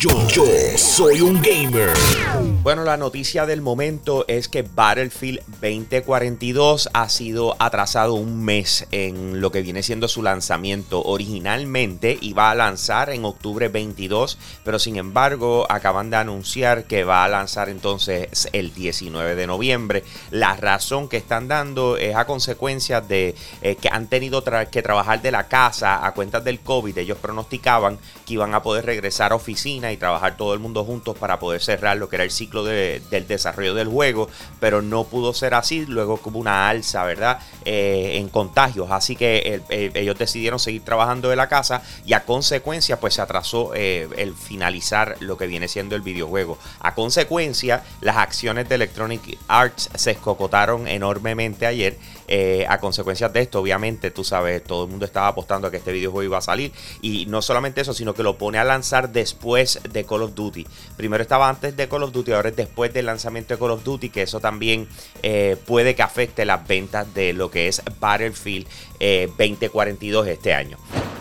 Yo, 0.00 0.12
soy 0.76 1.20
un 1.20 1.42
gamer. 1.42 1.90
Bueno, 2.62 2.84
la 2.84 2.96
noticia 2.96 3.46
del 3.46 3.62
momento 3.62 4.24
es 4.28 4.48
que 4.48 4.62
Battlefield 4.62 5.40
2042 5.60 6.90
ha 6.92 7.08
sido 7.08 7.56
atrasado 7.58 8.14
un 8.14 8.44
mes 8.44 8.86
en 8.92 9.40
lo 9.40 9.50
que 9.50 9.62
viene 9.62 9.82
siendo 9.82 10.06
su 10.06 10.22
lanzamiento. 10.22 11.02
Originalmente 11.02 12.16
iba 12.20 12.48
a 12.48 12.54
lanzar 12.54 13.10
en 13.10 13.24
octubre 13.24 13.68
22, 13.68 14.38
pero 14.62 14.78
sin 14.78 14.98
embargo 14.98 15.66
acaban 15.68 16.10
de 16.10 16.18
anunciar 16.18 16.84
que 16.84 17.02
va 17.02 17.24
a 17.24 17.28
lanzar 17.28 17.68
entonces 17.68 18.48
el 18.52 18.72
19 18.74 19.34
de 19.34 19.46
noviembre. 19.48 20.04
La 20.30 20.54
razón 20.54 21.08
que 21.08 21.16
están 21.16 21.48
dando 21.48 21.96
es 21.96 22.14
a 22.14 22.24
consecuencia 22.24 23.00
de 23.00 23.34
eh, 23.62 23.74
que 23.74 23.88
han 23.90 24.06
tenido 24.06 24.44
que 24.70 24.82
trabajar 24.82 25.22
de 25.22 25.32
la 25.32 25.48
casa 25.48 26.06
a 26.06 26.14
cuentas 26.14 26.44
del 26.44 26.60
COVID. 26.60 26.98
Ellos 26.98 27.18
pronosticaban 27.18 27.98
que 28.26 28.34
iban 28.34 28.54
a 28.54 28.62
poder 28.62 28.86
regresar 28.86 29.32
a 29.32 29.34
oficina 29.36 29.87
y 29.92 29.96
trabajar 29.96 30.36
todo 30.36 30.54
el 30.54 30.60
mundo 30.60 30.84
juntos 30.84 31.16
para 31.16 31.38
poder 31.38 31.60
cerrar 31.60 31.96
lo 31.96 32.08
que 32.08 32.16
era 32.16 32.24
el 32.24 32.30
ciclo 32.30 32.64
del 32.64 33.26
desarrollo 33.26 33.74
del 33.74 33.88
juego, 33.88 34.28
pero 34.60 34.82
no 34.82 35.04
pudo 35.04 35.32
ser 35.32 35.54
así, 35.54 35.86
luego 35.86 36.20
hubo 36.22 36.38
una 36.38 36.68
alza, 36.68 37.04
¿verdad? 37.04 37.38
Eh, 37.64 38.16
en 38.16 38.28
contagios, 38.28 38.90
así 38.90 39.16
que 39.16 39.62
ellos 39.68 40.18
decidieron 40.18 40.58
seguir 40.58 40.84
trabajando 40.84 41.28
de 41.28 41.36
la 41.36 41.48
casa 41.48 41.82
y 42.04 42.12
a 42.12 42.24
consecuencia 42.24 43.00
pues 43.00 43.14
se 43.14 43.22
atrasó 43.22 43.72
eh, 43.74 44.08
el 44.16 44.34
finalizar 44.34 45.16
lo 45.20 45.36
que 45.36 45.46
viene 45.46 45.68
siendo 45.68 45.96
el 45.96 46.02
videojuego. 46.02 46.58
A 46.80 46.94
consecuencia, 46.94 47.82
las 48.00 48.16
acciones 48.16 48.68
de 48.68 48.74
Electronic 48.74 49.38
Arts 49.48 49.90
se 49.94 50.12
escocotaron 50.12 50.86
enormemente 50.88 51.66
ayer. 51.66 51.98
Eh, 52.30 52.66
a 52.68 52.78
consecuencia 52.78 53.28
de 53.30 53.40
esto, 53.40 53.60
obviamente, 53.60 54.10
tú 54.10 54.22
sabes, 54.22 54.62
todo 54.62 54.84
el 54.84 54.90
mundo 54.90 55.06
estaba 55.06 55.28
apostando 55.28 55.66
a 55.66 55.70
que 55.70 55.78
este 55.78 55.92
videojuego 55.92 56.24
iba 56.24 56.38
a 56.38 56.42
salir. 56.42 56.72
Y 57.00 57.26
no 57.26 57.40
solamente 57.40 57.80
eso, 57.80 57.94
sino 57.94 58.14
que 58.14 58.22
lo 58.22 58.36
pone 58.36 58.58
a 58.58 58.64
lanzar 58.64 59.10
después 59.10 59.77
de 59.82 60.04
Call 60.04 60.22
of 60.22 60.34
Duty. 60.34 60.66
Primero 60.96 61.22
estaba 61.22 61.48
antes 61.48 61.76
de 61.76 61.88
Call 61.88 62.02
of 62.02 62.12
Duty, 62.12 62.32
ahora 62.32 62.50
es 62.50 62.56
después 62.56 62.92
del 62.92 63.06
lanzamiento 63.06 63.54
de 63.54 63.60
Call 63.60 63.70
of 63.72 63.84
Duty, 63.84 64.10
que 64.10 64.22
eso 64.22 64.40
también 64.40 64.88
eh, 65.22 65.56
puede 65.66 65.94
que 65.94 66.02
afecte 66.02 66.44
las 66.44 66.66
ventas 66.66 67.12
de 67.14 67.32
lo 67.32 67.50
que 67.50 67.68
es 67.68 67.82
Battlefield 68.00 68.66
2042 69.38 70.26
eh, 70.26 70.32
este 70.32 70.54
año. 70.54 70.78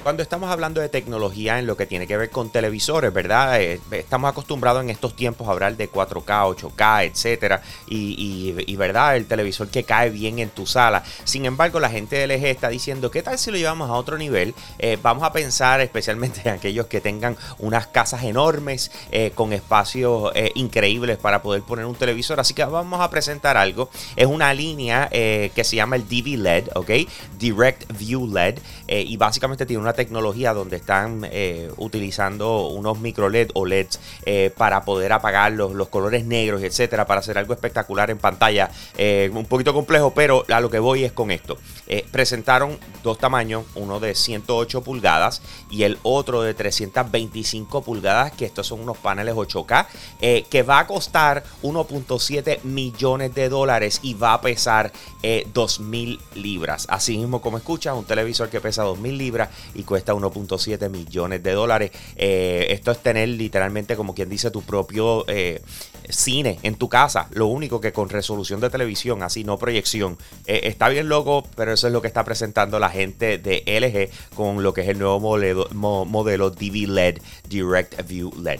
Cuando 0.07 0.23
estamos 0.23 0.49
hablando 0.49 0.79
de 0.79 0.87
tecnología 0.87 1.59
en 1.59 1.67
lo 1.67 1.75
que 1.75 1.85
tiene 1.85 2.07
que 2.07 2.15
ver 2.15 2.29
con 2.29 2.49
televisores, 2.49 3.11
¿verdad? 3.11 3.61
Eh, 3.61 3.81
estamos 3.91 4.31
acostumbrados 4.31 4.81
en 4.81 4.89
estos 4.89 5.17
tiempos 5.17 5.49
a 5.49 5.51
hablar 5.51 5.75
de 5.75 5.91
4K, 5.91 6.55
8K, 6.55 7.11
etcétera. 7.11 7.61
Y, 7.89 8.75
¿verdad? 8.77 9.17
El 9.17 9.25
televisor 9.25 9.67
que 9.67 9.83
cae 9.83 10.09
bien 10.09 10.39
en 10.39 10.49
tu 10.49 10.65
sala. 10.65 11.03
Sin 11.25 11.45
embargo, 11.45 11.81
la 11.81 11.89
gente 11.89 12.15
de 12.15 12.25
LG 12.25 12.45
está 12.45 12.69
diciendo, 12.69 13.11
¿qué 13.11 13.21
tal 13.21 13.37
si 13.37 13.51
lo 13.51 13.57
llevamos 13.57 13.89
a 13.89 13.95
otro 13.95 14.17
nivel? 14.17 14.55
Eh, 14.79 14.97
vamos 15.03 15.25
a 15.25 15.33
pensar 15.33 15.81
especialmente 15.81 16.39
en 16.45 16.53
aquellos 16.55 16.85
que 16.85 17.01
tengan 17.01 17.35
unas 17.59 17.87
casas 17.87 18.23
enormes 18.23 18.91
eh, 19.11 19.33
con 19.35 19.51
espacios 19.51 20.31
increíbles 20.55 21.17
para 21.17 21.41
poder 21.41 21.63
poner 21.63 21.85
un 21.85 21.95
televisor. 21.95 22.39
Así 22.39 22.53
que 22.53 22.63
vamos 22.63 23.01
a 23.01 23.09
presentar 23.09 23.57
algo. 23.57 23.89
Es 24.15 24.27
una 24.27 24.53
línea 24.53 25.09
que 25.09 25.63
se 25.65 25.75
llama 25.75 25.97
el 25.97 26.07
DV 26.07 26.37
LED, 26.37 26.69
¿ok? 26.75 26.91
Direct 27.37 27.91
View 27.97 28.25
LED. 28.25 28.59
y 28.87 29.17
básicamente 29.17 29.65
tiene 29.65 29.81
una 29.81 29.96
tecnología 29.97 30.53
donde 30.53 30.77
están 30.77 31.27
eh, 31.29 31.69
utilizando 31.75 32.67
unos 32.67 32.99
micro 32.99 33.27
LED 33.27 33.49
o 33.55 33.65
LEDs 33.65 33.99
eh, 34.25 34.51
para 34.55 34.85
poder 34.85 35.11
apagar 35.11 35.51
los, 35.51 35.73
los, 35.73 35.89
colores 35.89 36.23
negros, 36.23 36.61
etcétera, 36.61 37.05
para 37.05 37.19
hacer 37.19 37.37
algo 37.37 37.53
espectacular 37.53 38.09
en 38.11 38.19
pantalla. 38.19 38.69
Eh, 38.97 39.29
un 39.33 39.45
poquito 39.45 39.73
complejo, 39.73 40.13
pero 40.13 40.45
a 40.53 40.61
lo 40.61 40.69
que 40.69 40.79
voy 40.79 41.03
es 41.03 41.11
con 41.11 41.31
esto. 41.31 41.57
presentaron 42.11 42.77
dos 43.03 43.17
tamaños, 43.17 43.65
uno 43.75 43.99
de 43.99 44.13
108 44.13 44.83
pulgadas 44.83 45.41
y 45.71 45.83
el 45.83 45.97
otro 46.03 46.43
de 46.43 46.53
325 46.53 47.81
pulgadas, 47.81 48.31
que 48.33 48.45
estos 48.45 48.67
son 48.67 48.81
unos 48.81 48.97
paneles 48.97 49.33
8K, 49.33 50.45
que 50.47 50.63
va 50.63 50.79
a 50.79 50.87
costar 50.87 51.43
1.7 51.63 52.63
millones 52.63 53.33
de 53.33 53.49
dólares 53.49 53.99
y 54.03 54.13
va 54.13 54.33
a 54.33 54.41
pesar 54.41 54.91
2.000 55.23 56.19
libras. 56.35 56.85
Así 56.89 57.17
mismo 57.17 57.41
como 57.41 57.57
escuchas, 57.57 57.95
un 57.95 58.05
televisor 58.05 58.49
que 58.49 58.61
pesa 58.61 58.85
2.000 58.85 59.17
libras 59.17 59.49
y 59.77 59.83
cuesta 59.83 60.13
1.7 60.13 60.89
millones 60.89 61.43
de 61.43 61.51
dólares. 61.53 61.91
Eh, 62.15 62.67
esto 62.69 62.91
es 62.91 62.97
tener 62.99 63.29
literalmente, 63.29 63.95
como 63.95 64.13
quien 64.13 64.27
dice, 64.27 64.51
tu 64.51 64.63
propio 64.63 65.23
eh, 65.27 65.61
cine 66.09 66.59
en 66.63 66.75
tu 66.75 66.89
casa. 66.89 67.27
Lo 67.31 67.47
único 67.47 67.79
que 67.79 67.93
con 67.93 68.09
resolución 68.09 68.59
de 68.59 68.69
televisión, 68.69 69.23
así 69.23 69.43
no 69.43 69.57
proyección. 69.57 70.17
Eh, 70.45 70.61
está 70.63 70.89
bien 70.89 71.09
loco, 71.09 71.45
pero 71.55 71.71
eso 71.71 71.87
es 71.87 71.93
lo 71.93 72.01
que 72.01 72.07
está 72.07 72.23
presentando 72.23 72.79
la 72.79 72.89
gente 72.89 73.37
de 73.37 73.63
LG 73.65 74.35
con 74.35 74.63
lo 74.63 74.73
que 74.73 74.81
es 74.81 74.89
el 74.89 74.99
nuevo 74.99 75.19
modelo, 75.19 75.67
modelo 75.71 76.49
DV 76.49 76.87
LED, 76.87 77.21
Direct 77.47 78.07
View 78.07 78.31
LED. 78.41 78.59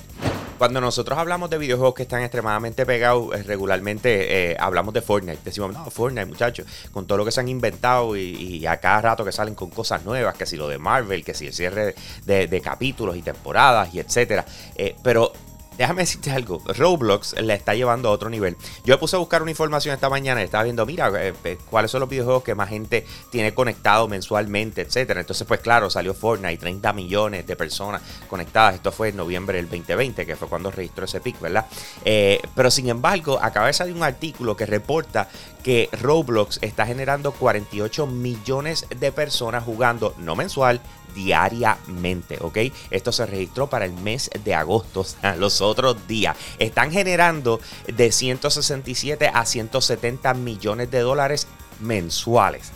Cuando 0.58 0.82
nosotros 0.82 1.18
hablamos 1.20 1.50
de 1.50 1.58
videojuegos 1.60 1.94
que 1.94 2.04
están 2.04 2.22
extremadamente 2.22 2.86
pegados, 2.86 3.36
eh, 3.36 3.44
regularmente 3.44 4.52
eh, 4.52 4.58
hablamos 4.60 4.94
de 4.94 5.02
Fortnite. 5.02 5.40
Decimos, 5.46 5.74
no, 5.74 5.90
Fortnite, 5.92 6.26
muchachos, 6.26 6.66
con 6.92 7.06
todo 7.06 7.20
lo 7.20 7.26
que 7.26 7.32
se 7.32 7.40
han 7.40 7.48
inventado 7.48 8.18
y, 8.18 8.66
a 8.66 8.78
cada 8.78 9.02
rato 9.02 9.24
que 9.24 9.32
salen 9.32 9.54
con 9.54 9.70
cosas 9.70 10.04
nuevas, 10.04 10.36
que 10.36 10.46
si 10.46 10.58
lo 10.58 10.68
de 10.68 10.80
Marvel, 10.80 11.24
que 11.24 11.34
si 11.34 11.48
el 11.48 11.54
cierre 11.54 11.96
de, 12.26 12.62
capítulos 12.62 13.16
y 13.16 13.22
temporadas 13.22 13.94
y 13.94 14.00
etcétera. 14.00 14.46
Eh, 14.76 14.96
pero 15.04 15.32
déjame 15.78 16.02
decirte 16.02 16.32
algo, 16.32 16.62
Roblox 16.66 17.34
le 17.40 17.54
está 17.54 17.76
llevando 17.76 18.10
a 18.10 18.12
otro 18.12 18.30
nivel. 18.30 18.58
Yo 18.84 18.96
me 18.96 18.98
puse 18.98 19.16
a 19.16 19.20
buscar 19.20 19.42
una 19.42 19.52
información 19.52 19.94
esta 19.94 20.10
mañana 20.10 20.42
y 20.42 20.46
estaba 20.46 20.64
viendo, 20.64 20.86
mira, 20.86 21.12
eh, 21.20 21.34
eh, 21.44 21.58
cuáles 21.70 21.92
son 21.92 22.02
los 22.02 22.10
videojuegos 22.10 22.44
que 22.44 22.56
más 22.56 22.70
gente 22.70 23.06
tiene 23.30 23.54
conectado 23.54 24.08
mensualmente, 24.08 24.82
etcétera. 24.82 25.20
Entonces, 25.20 25.48
pues 25.48 25.60
claro, 25.60 25.90
salió 25.90 26.14
Fortnite, 26.14 26.58
30 26.58 26.94
millones 26.94 27.48
de 27.48 27.56
personas 27.56 28.02
conectadas. 28.28 28.76
Esto 28.76 28.92
fue 28.92 29.10
en 29.10 29.18
noviembre 29.18 29.58
del 29.58 29.70
2020, 29.70 30.26
que 30.26 30.36
fue 30.36 30.48
cuando 30.48 30.72
registró 30.72 31.06
ese 31.06 31.22
pic, 31.22 31.40
¿verdad? 31.40 31.66
Eh, 32.06 32.42
pero 32.56 32.72
sin 32.72 32.90
embargo, 32.90 33.40
acaba 33.42 33.68
de 33.68 33.74
salir 33.74 33.96
un 33.96 34.04
artículo 34.04 34.56
que 34.56 34.66
reporta 34.66 35.30
que 35.64 35.90
Roblox 35.92 36.60
está 36.62 36.86
generando 36.86 37.32
48 37.34 38.08
millones 38.08 38.86
de 38.90 39.12
personas 39.12 39.64
jugando, 39.64 40.16
no 40.18 40.36
mensual, 40.36 40.82
diariamente, 41.18 42.38
¿ok? 42.40 42.58
Esto 42.92 43.12
se 43.12 43.26
registró 43.26 43.68
para 43.68 43.86
el 43.86 43.94
mes 43.94 44.30
de 44.44 44.54
agosto, 44.54 45.06
los 45.38 45.62
otros 45.62 46.08
días. 46.08 46.38
Están 46.60 46.92
generando 46.92 47.60
de 47.88 48.12
167 48.12 49.30
a 49.34 49.46
170 49.46 50.34
millones 50.36 50.92
de 50.92 51.00
dólares 51.00 51.48
mensuales. 51.80 52.72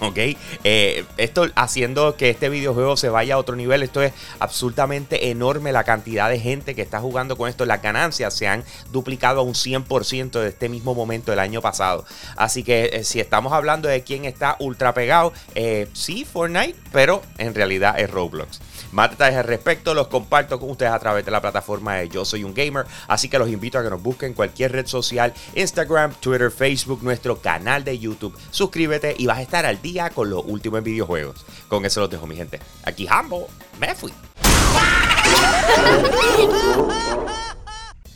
¿Ok? 0.00 0.18
Eh, 0.64 1.04
esto 1.16 1.46
haciendo 1.54 2.16
que 2.16 2.30
este 2.30 2.48
videojuego 2.48 2.96
se 2.96 3.08
vaya 3.08 3.34
a 3.34 3.38
otro 3.38 3.56
nivel. 3.56 3.82
Esto 3.82 4.02
es 4.02 4.12
absolutamente 4.38 5.30
enorme 5.30 5.72
la 5.72 5.84
cantidad 5.84 6.28
de 6.28 6.40
gente 6.40 6.74
que 6.74 6.82
está 6.82 7.00
jugando 7.00 7.36
con 7.36 7.48
esto. 7.48 7.64
Las 7.66 7.82
ganancias 7.82 8.34
se 8.34 8.48
han 8.48 8.64
duplicado 8.90 9.40
a 9.40 9.42
un 9.42 9.54
100% 9.54 10.40
de 10.40 10.48
este 10.48 10.68
mismo 10.68 10.94
momento 10.94 11.30
del 11.30 11.40
año 11.40 11.60
pasado. 11.60 12.04
Así 12.36 12.62
que 12.62 12.90
eh, 12.92 13.04
si 13.04 13.20
estamos 13.20 13.52
hablando 13.52 13.88
de 13.88 14.02
quién 14.02 14.24
está 14.24 14.56
ultra 14.58 14.94
pegado, 14.94 15.32
eh, 15.54 15.88
sí, 15.92 16.24
Fortnite, 16.24 16.76
pero 16.92 17.22
en 17.38 17.54
realidad 17.54 17.98
es 17.98 18.10
Roblox. 18.10 18.60
Más 18.92 19.10
detalles 19.10 19.38
al 19.38 19.44
respecto 19.44 19.94
los 19.94 20.08
comparto 20.08 20.58
con 20.58 20.70
ustedes 20.70 20.92
a 20.92 20.98
través 20.98 21.24
de 21.24 21.30
la 21.30 21.40
plataforma 21.40 21.96
de 21.96 22.08
Yo 22.08 22.24
Soy 22.24 22.44
un 22.44 22.54
Gamer. 22.54 22.86
Así 23.08 23.28
que 23.28 23.38
los 23.38 23.48
invito 23.48 23.78
a 23.78 23.82
que 23.82 23.90
nos 23.90 24.02
busquen 24.02 24.30
en 24.30 24.34
cualquier 24.34 24.72
red 24.72 24.86
social, 24.86 25.32
Instagram, 25.54 26.14
Twitter, 26.14 26.50
Facebook, 26.50 27.02
nuestro 27.02 27.40
canal 27.40 27.84
de 27.84 27.98
YouTube. 27.98 28.36
Suscríbete 28.50 29.14
y 29.16 29.26
vas 29.26 29.38
a 29.38 29.42
estar 29.42 29.66
al 29.66 29.80
día 29.80 30.10
con 30.10 30.30
lo 30.30 30.42
último 30.42 30.78
en 30.78 30.84
videojuegos. 30.84 31.44
Con 31.68 31.84
eso 31.84 32.00
los 32.00 32.10
dejo, 32.10 32.26
mi 32.26 32.36
gente. 32.36 32.60
Aquí 32.84 33.06
Hambo, 33.08 33.48
me 33.78 33.94
fui. 33.94 34.12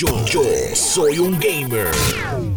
Yo, 0.00 0.42
soy 0.74 1.18
un 1.18 1.38
gamer. 1.38 1.90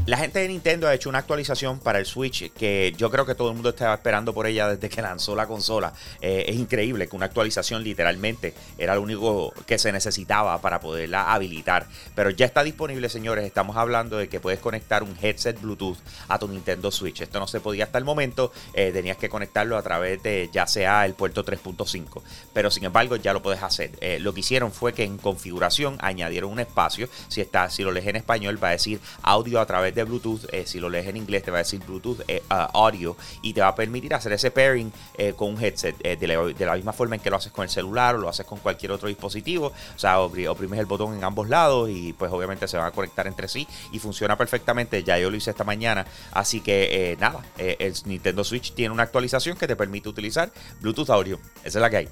La 0.06 0.16
gente 0.16 0.40
de 0.40 0.48
Nintendo 0.48 0.88
ha 0.88 0.94
hecho 0.94 1.10
una 1.10 1.20
actualización 1.20 1.78
para 1.78 2.00
el 2.00 2.06
Switch 2.06 2.54
que 2.54 2.94
yo 2.96 3.10
creo 3.10 3.26
que 3.26 3.36
todo 3.36 3.50
el 3.50 3.56
mundo 3.56 3.70
estaba 3.70 3.96
esperando 3.96 4.34
por 4.34 4.48
ella 4.48 4.70
desde 4.70 4.88
que 4.88 5.02
lanzó 5.02 5.36
la 5.36 5.46
consola. 5.46 5.92
Eh, 6.22 6.46
es 6.48 6.56
increíble 6.56 7.10
que 7.10 7.18
una 7.18 7.26
actualización 7.26 7.84
literalmente 7.84 8.54
era 8.78 8.96
lo 8.96 9.02
único 9.02 9.54
que 9.66 9.78
se 9.78 9.92
necesitaba 9.92 10.62
para 10.62 10.80
poderla 10.80 11.34
habilitar. 11.34 11.86
Pero 12.16 12.30
ya 12.30 12.46
está 12.46 12.64
disponible, 12.64 13.10
señores. 13.10 13.46
Estamos 13.46 13.76
hablando 13.76 14.18
de 14.18 14.30
que 14.30 14.40
puedes 14.40 14.62
conectar 14.62 15.04
un 15.04 15.14
headset 15.22 15.60
Bluetooth 15.60 15.98
a 16.30 16.40
tu 16.40 16.48
Nintendo 16.48 16.92
Switch. 16.92 17.20
Esto 17.20 17.40
no 17.40 17.48
se 17.48 17.60
podía 17.60 17.84
hasta 17.84 17.98
el 17.98 18.06
momento. 18.06 18.54
Eh, 18.74 18.92
tenías 18.94 19.18
que 19.18 19.28
conectarlo 19.28 19.78
a 19.78 19.82
través 19.82 20.24
de 20.24 20.50
ya 20.54 20.66
sea 20.66 21.06
el 21.06 21.14
puerto 21.14 21.44
3.5. 21.44 22.22
Pero 22.54 22.72
sin 22.72 22.86
embargo 22.86 23.18
ya 23.18 23.34
lo 23.34 23.42
puedes 23.42 23.64
hacer. 23.64 23.92
Eh, 24.00 24.20
lo 24.20 24.34
que 24.34 24.40
hicieron 24.40 24.72
fue 24.72 24.94
que 24.94 25.04
en 25.04 25.18
configuración 25.18 25.98
añadieron 26.00 26.50
un 26.50 26.62
espacio 26.62 27.10
Si, 27.34 27.42
está, 27.42 27.70
si 27.70 27.84
lo 27.84 27.92
lees 27.92 28.06
en 28.06 28.16
español, 28.16 28.64
va 28.64 28.70
a 28.70 28.72
decir 28.72 29.00
audio 29.24 29.60
a 29.60 29.66
través 29.66 29.96
de 29.96 30.04
Bluetooth. 30.04 30.46
Eh, 30.52 30.66
si 30.68 30.80
lo 30.80 30.90
lees 30.90 31.08
en 31.08 31.18
inglés, 31.18 31.44
te 31.44 31.52
va 31.52 31.58
a 31.58 31.64
decir 31.64 31.82
Bluetooth 31.86 32.20
uh, 32.20 32.54
audio 32.74 33.18
y 33.42 33.54
te 33.54 33.62
va 33.62 33.70
a 33.70 33.76
permitir 33.76 34.14
hacer 34.14 34.34
ese 34.34 34.52
pairing 34.52 34.92
con 35.36 35.54
un 35.56 35.64
headset 35.64 35.98
de 35.98 36.66
la, 36.66 36.76
misma 36.76 36.94
forma 36.94 37.16
en 37.16 37.22
que 37.22 37.30
lo 37.30 37.38
haces 37.38 37.52
con 37.52 37.64
el 37.64 37.70
celular 37.70 38.16
o 38.16 38.18
lo 38.20 38.30
haces 38.30 38.46
con 38.46 38.60
cualquier 38.60 38.92
otro 38.92 39.08
dispositivo. 39.08 39.68
O 39.96 40.00
sea, 40.00 40.20
oprimes 40.20 40.80
el 40.80 40.86
botón 40.86 41.16
en 41.16 41.24
ambos 41.24 41.50
lados 41.50 41.90
y 41.90 42.14
pues 42.14 42.32
obviamente 42.32 42.68
se 42.68 42.78
van 42.78 42.88
a 42.88 42.92
conectar 42.92 43.26
entre 43.28 43.48
sí 43.48 43.68
y 43.92 44.00
funciona 44.00 44.38
perfectamente. 44.38 45.04
Ya 45.04 45.18
yo 45.18 45.30
lo 45.30 45.38
hice 45.38 45.52
esta 45.52 45.64
mañana. 45.64 46.06
Así 46.32 46.62
que 46.62 47.18
nada, 47.20 47.44
el 47.58 47.94
Nintendo 48.06 48.44
Switch 48.44 48.74
tiene 48.74 48.94
una 48.94 49.04
actualización 49.04 49.58
que 49.58 49.68
te 49.68 49.76
permite 49.76 50.10
utilizar 50.10 50.52
Bluetooth 50.82 51.10
audio. 51.10 51.40
Esa 51.64 51.80
es 51.80 51.82
la 51.82 51.90
que 51.90 51.98
hay. 51.98 52.10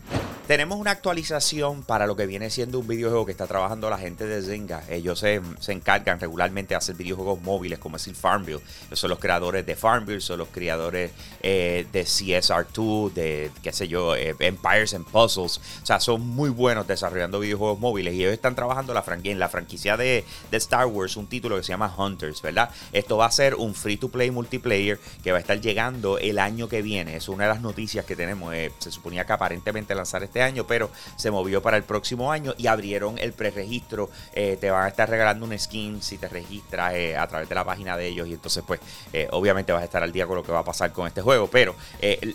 Tenemos 0.47 0.79
una 0.79 0.91
actualización 0.91 1.83
para 1.83 2.07
lo 2.07 2.15
que 2.15 2.25
viene 2.25 2.49
siendo 2.49 2.79
un 2.79 2.87
videojuego 2.87 3.25
que 3.25 3.31
está 3.31 3.47
trabajando 3.47 3.89
la 3.89 3.97
gente 3.97 4.25
de 4.25 4.41
Zynga. 4.41 4.83
Ellos 4.89 5.10
se, 5.15 5.41
encargan 5.67 6.19
regularmente 6.19 6.73
de 6.73 6.77
hacer 6.77 6.95
videojuegos 6.95 7.41
móviles, 7.41 7.79
como 7.79 7.97
el 7.97 8.15
Farmville. 8.15 8.61
Ellos 8.87 8.99
son 8.99 9.09
los 9.09 9.19
creadores 9.19 9.65
de 9.65 9.75
Farmville, 9.75 10.21
son 10.21 10.39
los 10.39 10.47
creadores 10.49 11.11
eh, 11.41 11.85
de 11.91 12.03
CSR2, 12.03 13.13
de 13.13 13.51
qué 13.61 13.71
sé 13.71 13.87
yo, 13.87 14.15
eh, 14.15 14.35
Empires 14.39 14.93
and 14.93 15.05
Puzzles. 15.05 15.59
O 15.81 15.85
sea, 15.85 15.99
son 15.99 16.21
muy 16.21 16.49
buenos 16.49 16.87
desarrollando 16.87 17.39
videojuegos 17.39 17.79
móviles 17.79 18.13
y 18.13 18.21
ellos 18.21 18.33
están 18.33 18.55
trabajando 18.55 18.93
la 18.93 19.01
en 19.11 19.39
la 19.39 19.49
franquicia 19.49 19.97
de, 19.97 20.23
Star 20.51 20.85
Wars, 20.85 21.17
un 21.17 21.27
título 21.27 21.57
que 21.57 21.63
se 21.63 21.69
llama 21.69 21.93
Hunters, 21.97 22.41
¿verdad? 22.41 22.69
Esto 22.93 23.17
va 23.17 23.25
a 23.25 23.31
ser 23.31 23.55
un 23.55 23.75
free 23.75 23.97
to 23.97 24.09
play 24.09 24.31
multiplayer 24.31 24.99
que 25.21 25.31
va 25.31 25.37
a 25.37 25.41
estar 25.41 25.59
llegando 25.59 26.17
el 26.17 26.39
año 26.39 26.69
que 26.69 26.81
viene. 26.81 27.17
Es 27.17 27.27
una 27.27 27.43
de 27.43 27.49
las 27.49 27.61
noticias 27.61 28.05
que 28.05 28.15
tenemos. 28.15 28.53
Eh, 28.53 28.71
se 28.79 28.91
suponía 28.91 29.25
que 29.25 29.33
aparentemente 29.33 29.93
lanzar 29.95 30.23
este 30.23 30.41
año, 30.41 30.65
pero 30.65 30.89
se 31.17 31.29
movió 31.29 31.61
para 31.61 31.77
el 31.77 31.83
próximo 31.83 32.31
año 32.31 32.53
y 32.57 32.67
abrieron 32.67 33.17
el 33.17 33.33
preregistro. 33.33 34.09
Te 34.33 34.69
van 34.69 34.85
a 34.85 34.87
estar 34.87 35.00
regalando 35.09 35.45
un 35.45 35.57
skin 35.57 36.01
si 36.01 36.17
te 36.17 36.27
registras 36.27 36.93
eh, 36.93 37.17
a 37.17 37.27
través 37.27 37.49
de 37.49 37.55
la 37.55 37.63
página 37.63 37.97
de 37.97 38.07
ellos 38.07 38.27
y 38.27 38.33
entonces 38.33 38.63
pues 38.65 38.79
eh, 39.13 39.27
obviamente 39.31 39.71
vas 39.71 39.81
a 39.81 39.85
estar 39.85 40.03
al 40.03 40.11
día 40.11 40.27
con 40.27 40.35
lo 40.35 40.43
que 40.43 40.51
va 40.51 40.59
a 40.59 40.63
pasar 40.63 40.91
con 40.91 41.07
este 41.07 41.21
juego. 41.21 41.47
Pero 41.47 41.75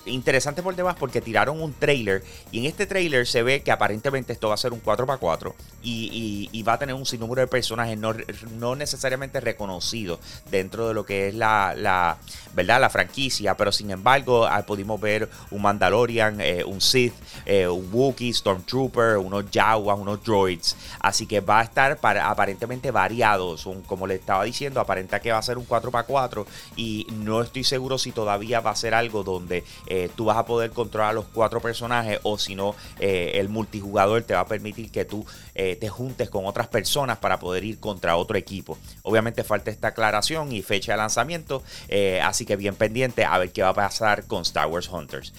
interesante 0.06 0.62
por 0.62 0.74
demás 0.74 0.96
porque 0.98 1.20
tiraron 1.20 1.60
un 1.60 1.72
trailer 1.72 2.22
y 2.50 2.60
en 2.60 2.64
este 2.66 2.86
trailer 2.86 3.26
se 3.26 3.42
ve 3.42 3.62
que 3.62 3.70
aparentemente 3.70 4.32
esto 4.32 4.48
va 4.48 4.54
a 4.54 4.58
ser 4.58 4.72
un 4.72 4.82
4x4 4.82 5.52
y, 5.82 6.62
va 6.66 6.72
a 6.72 6.78
tener 6.78 6.96
un 6.96 7.06
sinnúmero 7.06 7.40
de 7.42 7.46
personajes 7.46 7.96
no, 7.96 8.12
no 8.58 8.74
necesariamente 8.74 9.38
reconocidos 9.38 10.18
dentro 10.50 10.88
de 10.88 10.94
lo 10.94 11.06
que 11.06 11.28
es 11.28 11.34
la, 11.34 11.74
la, 11.76 12.18
¿verdad? 12.54 12.80
la 12.80 12.90
franquicia, 12.90 13.56
pero 13.56 13.70
sin 13.70 13.92
embargo 13.92 14.46
ah, 14.46 14.66
pudimos 14.66 15.00
ver 15.00 15.28
un 15.52 15.62
Mandalorian, 15.62 16.40
un 16.66 16.80
Sith, 16.80 17.14
un 17.46 17.88
Wookiee, 17.92 18.32
Stormtrooper, 18.32 19.18
unos 19.18 19.44
Jawas, 19.52 19.98
unos 19.98 20.22
droids. 20.24 20.76
Así 20.98 21.26
que 21.26 21.40
va 21.40 21.60
a 21.60 21.62
estar 21.62 21.98
para, 21.98 22.28
aparentemente 22.28 22.55
variados. 22.92 23.68
como 23.86 24.06
le 24.06 24.14
estaba 24.14 24.44
diciendo, 24.44 24.80
aparenta 24.80 25.20
que 25.20 25.32
va 25.32 25.38
a 25.38 25.42
ser 25.42 25.58
un 25.58 25.66
4x4 25.66 26.46
y 26.76 27.06
no 27.12 27.42
estoy 27.42 27.64
seguro 27.64 27.98
si 27.98 28.12
todavía 28.12 28.60
va 28.60 28.70
a 28.70 28.76
ser 28.76 28.94
algo 28.94 29.22
donde 29.22 29.64
eh, 29.86 30.08
tú 30.14 30.26
vas 30.26 30.36
a 30.36 30.46
poder 30.46 30.70
controlar 30.70 31.10
a 31.10 31.12
los 31.14 31.26
cuatro 31.26 31.60
personajes 31.60 32.20
o 32.22 32.38
si 32.38 32.54
no, 32.54 32.74
eh, 32.98 33.32
el 33.34 33.48
multijugador 33.48 34.22
te 34.22 34.34
va 34.34 34.40
a 34.40 34.46
permitir 34.46 34.90
que 34.90 35.04
tú 35.04 35.24
eh, 35.54 35.76
te 35.76 35.88
juntes 35.88 36.30
con 36.30 36.46
otras 36.46 36.68
personas 36.68 37.18
para 37.18 37.38
poder 37.38 37.64
ir 37.64 37.78
contra 37.78 38.16
otro 38.16 38.36
equipo. 38.36 38.78
Obviamente 39.02 39.44
falta 39.44 39.70
esta 39.70 39.88
aclaración 39.88 40.52
y 40.52 40.62
fecha 40.62 40.92
de 40.92 40.98
lanzamiento, 40.98 41.62
así 42.22 42.44
que 42.44 42.56
bien 42.56 42.74
pendiente 42.74 43.24
a 43.24 43.38
ver 43.38 43.52
qué 43.52 43.62
va 43.62 43.70
a 43.70 43.74
pasar 43.74 44.26
con 44.26 44.42
Star 44.42 44.66
Wars 44.66 44.88
Hunters. 44.88 45.32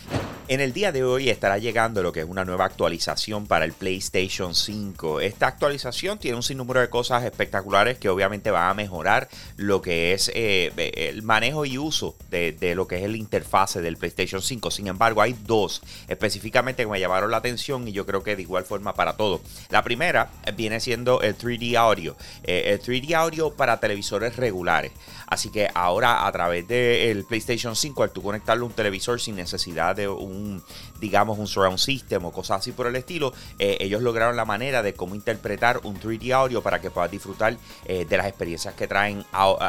En 0.50 0.62
el 0.62 0.72
día 0.72 0.94
de 0.94 1.04
hoy 1.04 1.30
estará 1.30 1.58
llegando 1.58 2.02
lo 2.02 2.14
que 2.14 2.22
es 2.22 2.26
una 2.26 2.46
nueva 2.46 2.64
actualización 2.64 3.48
para 3.48 3.66
el 3.66 3.74
PlayStation 3.74 4.56
5. 4.56 5.20
Esta 5.20 5.48
actualización 5.48 6.20
tiene 6.20 6.38
un 6.38 6.44
sinnúmero 6.44 6.80
de 6.80 6.90
cosas 6.90 7.26
espectaculares 7.26 7.98
que 7.98 8.08
obviamente 8.08 8.50
van 8.50 8.70
a 8.70 8.74
mejorar 8.74 9.28
lo 9.58 9.82
que 9.82 10.14
es 10.14 10.32
eh, 10.34 10.72
el 11.12 11.22
manejo 11.22 11.66
y 11.66 11.78
uso 11.78 12.16
de, 12.30 12.56
lo 12.76 12.88
que 12.88 12.96
es 12.96 13.04
el 13.04 13.18
interfase 13.18 13.82
del 13.82 13.98
PlayStation 13.98 14.42
5. 14.42 14.72
Sin 14.72 14.88
embargo, 14.88 15.22
hay 15.22 15.36
dos 15.46 15.82
específicamente 16.08 16.84
que 16.84 16.90
me 16.90 17.02
llamaron 17.02 17.30
la 17.30 17.38
atención 17.38 17.86
y 17.86 17.92
yo 17.92 18.06
creo 18.06 18.24
que 18.24 18.38
de 18.38 18.44
igual 18.44 18.64
forma 18.64 18.94
para 18.94 19.18
todo. 19.18 19.42
La 19.70 19.84
primera 19.84 20.30
viene 20.56 20.80
siendo 20.80 21.22
el 21.24 21.38
3D 21.38 21.76
audio. 21.76 22.16
Eh, 22.46 22.72
el 22.72 22.82
3D 22.82 23.16
audio 23.16 23.52
para 23.52 23.82
televisores 23.82 24.38
regulares. 24.38 24.94
Así 25.28 25.50
que 25.50 25.68
ahora 25.74 26.26
a 26.26 26.32
través 26.32 26.66
del 26.70 27.26
PlayStation 27.26 27.76
5, 27.76 28.02
al 28.02 28.12
tú 28.12 28.24
conectarle 28.24 28.64
un 28.64 28.72
televisor 28.72 29.20
sin 29.20 29.36
necesidad 29.36 29.94
de 29.94 30.08
un, 30.08 30.37
digamos, 31.00 31.38
un 31.38 31.48
surround 31.48 31.78
system 31.78 32.26
o 32.26 32.32
cosas 32.32 32.60
así 32.60 32.72
por 32.72 32.88
el 32.88 32.96
estilo, 32.96 33.34
eh, 33.60 33.78
ellos 33.80 34.02
lograron 34.02 34.36
la 34.36 34.46
manera 34.46 34.82
de 34.82 34.94
cómo 34.94 35.16
interpretar 35.16 35.82
un 35.84 36.00
3D 36.00 36.34
audio 36.34 36.62
para 36.62 36.82
que 36.82 36.92
puedas 36.92 37.12
disfrutar 37.12 37.58
eh, 37.86 38.06
de 38.06 38.18
las 38.18 38.28
experiencias 38.28 38.74
que 38.74 38.88
traen 38.88 39.26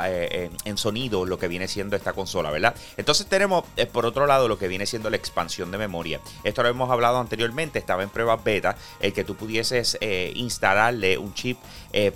eh, 0.06 0.50
en 0.64 0.78
sonido 0.78 1.24
lo 1.26 1.38
que 1.38 1.48
viene 1.48 1.68
siendo 1.68 1.96
esta 1.96 2.12
consola, 2.12 2.50
¿verdad? 2.50 2.74
Entonces 2.96 3.26
tenemos 3.26 3.64
por 3.92 4.06
otro 4.06 4.26
lado 4.26 4.48
lo 4.48 4.58
que 4.58 4.68
viene 4.68 4.86
siendo 4.86 5.10
la 5.10 5.16
expansión 5.16 5.70
de 5.70 5.78
memoria. 5.78 6.20
Esto 6.44 6.62
lo 6.62 6.68
hemos 6.68 6.90
hablado 6.90 7.18
anteriormente, 7.18 7.78
estaba 7.78 8.02
en 8.02 8.10
pruebas 8.10 8.42
beta, 8.42 8.76
el 9.00 9.12
que 9.12 9.24
tú 9.24 9.36
pudieses 9.36 9.98
instalarle 10.34 11.18
un 11.18 11.34
chip 11.34 11.58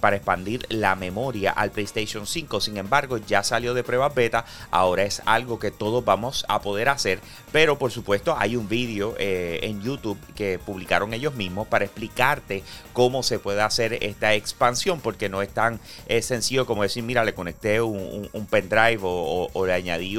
para 0.00 0.16
expandir 0.16 0.66
la 0.68 0.94
memoria 0.96 1.50
al 1.50 1.70
PlayStation 1.70 2.26
5. 2.26 2.60
Sin 2.60 2.76
embargo, 2.76 3.18
ya 3.18 3.42
salió 3.42 3.74
de 3.74 3.84
pruebas 3.84 4.14
beta, 4.14 4.44
ahora 4.70 5.04
es 5.04 5.22
algo 5.26 5.58
que 5.58 5.70
todos 5.70 6.04
vamos 6.04 6.44
a 6.48 6.60
poder 6.60 6.88
hacer, 6.88 7.20
pero 7.50 7.78
por 7.78 7.90
supuesto 7.90 8.36
hay 8.42 8.56
un 8.56 8.68
vídeo 8.68 9.14
en 9.18 9.82
YouTube 9.82 10.18
que 10.34 10.58
publicaron 10.58 11.14
ellos 11.14 11.34
mismos 11.34 11.66
para 11.66 11.84
explicarte 11.84 12.62
cómo 12.92 13.22
se 13.22 13.38
puede 13.38 13.62
hacer 13.62 13.98
esta 14.02 14.34
expansión, 14.34 15.00
porque 15.00 15.28
no 15.28 15.42
es 15.42 15.48
tan 15.50 15.80
sencillo 16.20 16.66
como 16.66 16.82
decir, 16.82 17.02
mira, 17.02 17.24
le 17.24 17.34
conecté 17.34 17.80
un, 17.80 18.28
pendrive 18.50 19.00
o, 19.02 19.66
le 19.66 19.72
añadí 19.72 20.16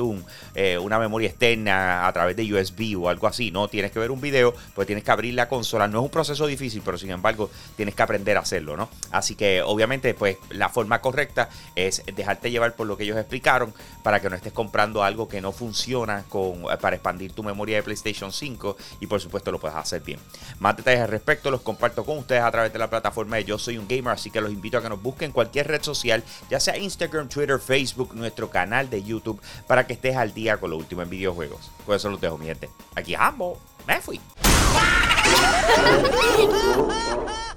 eh, 0.56 0.78
una 0.78 1.00
memoria 1.00 1.30
externa 1.30 2.08
a 2.08 2.14
través 2.14 2.36
de 2.36 2.52
USB 2.54 2.98
o 3.00 3.10
algo 3.10 3.28
así. 3.28 3.52
No, 3.52 3.68
tienes 3.68 3.92
que 3.92 4.00
ver 4.00 4.12
un 4.12 4.22
video, 4.22 4.54
pues 4.74 4.88
tienes 4.88 5.04
que 5.04 5.12
abrir 5.12 5.34
la 5.34 5.48
consola. 5.48 5.88
No 5.88 6.00
es 6.00 6.06
un 6.06 6.10
proceso 6.10 6.48
difícil, 6.48 6.82
pero 6.84 6.98
sin 6.98 7.12
embargo 7.12 7.50
tienes 7.76 7.96
que 7.96 8.02
aprender 8.02 8.38
a 8.38 8.42
hacerlo, 8.42 8.78
¿no? 8.78 8.90
Así 9.12 9.36
que 9.36 9.62
obviamente, 9.62 10.14
pues 10.14 10.38
la 10.50 10.70
forma 10.70 11.02
correcta 11.02 11.50
es 11.76 12.04
dejarte 12.16 12.52
llevar 12.52 12.76
por 12.76 12.88
lo 12.88 12.98
que 12.98 13.04
ellos 13.04 13.18
explicaron 13.18 13.74
para 14.02 14.20
que 14.20 14.30
no 14.30 14.36
estés 14.36 14.54
comprando 14.54 15.04
algo 15.04 15.28
que 15.28 15.42
no 15.42 15.52
funciona 15.52 16.24
con, 16.30 16.64
para 16.82 16.96
expandir 16.96 17.34
tu 17.34 17.44
memoria 17.44 17.78
de 17.78 17.84
PlayStation 17.84 18.13
5 18.14 18.78
y 19.00 19.08
por 19.08 19.20
supuesto 19.20 19.52
lo 19.52 19.60
puedes 19.60 19.78
hacer 19.78 20.02
bien. 20.02 20.20
Más 20.60 20.78
detalles 20.78 21.02
al 21.02 21.10
respecto 21.10 21.52
los 21.52 21.62
comparto 21.62 22.06
con 22.06 22.18
ustedes 22.18 22.42
a 22.42 22.52
través 22.52 22.74
de 22.74 22.80
la 22.80 22.90
plataforma 22.90 23.38
de 23.38 23.46
Yo 23.46 23.58
Soy 23.58 23.78
un 23.78 23.88
Gamer, 23.88 24.14
así 24.14 24.32
que 24.32 24.42
los 24.42 24.52
invito 24.52 24.78
a 24.78 24.82
que 24.82 24.90
nos 24.90 25.02
busquen 25.02 25.32
cualquier 25.32 25.68
red 25.68 25.82
social, 25.82 26.24
ya 26.50 26.60
sea 26.60 26.78
Instagram, 26.78 27.30
Twitter, 27.30 27.60
Facebook, 27.60 28.14
nuestro 28.14 28.50
canal 28.50 28.90
de 28.90 29.04
YouTube, 29.04 29.42
para 29.68 29.88
que 29.88 29.94
estés 29.94 30.16
al 30.16 30.34
día 30.34 30.58
con 30.58 30.72
lo 30.72 30.78
último 30.78 31.02
en 31.02 31.10
videojuegos. 31.10 31.72
Por 31.86 31.96
eso 31.96 32.10
los 32.10 32.22
dejo, 32.22 32.38
mi 32.38 32.46
gente. 32.46 32.70
Aquí 32.96 33.16
ambos. 33.16 33.58
Me 33.86 34.00
fui. 34.00 34.22